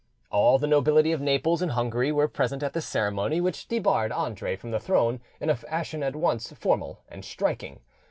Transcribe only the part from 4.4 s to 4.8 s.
from the